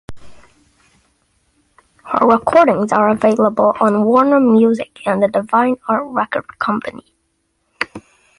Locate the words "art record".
5.87-6.57